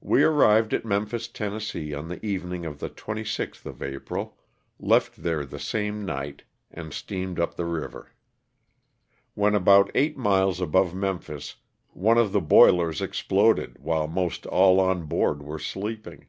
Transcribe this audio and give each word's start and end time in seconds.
We 0.00 0.22
arrived 0.22 0.72
at 0.72 0.86
Memphis, 0.86 1.28
Tenn., 1.28 1.52
on 1.92 2.08
the 2.08 2.18
evening 2.24 2.64
of 2.64 2.78
the 2.78 2.88
26th 2.88 3.66
of 3.66 3.82
April, 3.82 4.38
left 4.78 5.22
there 5.22 5.44
the 5.44 5.58
same 5.58 6.06
night 6.06 6.44
and 6.70 6.94
steamed 6.94 7.38
up 7.38 7.54
the 7.56 7.66
river. 7.66 8.12
When 9.34 9.54
about 9.54 9.90
eight 9.94 10.16
miles 10.16 10.58
above 10.58 10.94
Memphis 10.94 11.56
one 11.90 12.16
of 12.16 12.32
the 12.32 12.40
boilers 12.40 13.02
exploded 13.02 13.76
while 13.78 14.08
most 14.08 14.46
all 14.46 14.80
on 14.80 15.04
board 15.04 15.42
were 15.42 15.58
sleeping. 15.58 16.28